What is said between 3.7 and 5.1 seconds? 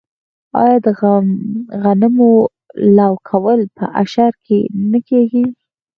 په اشر نه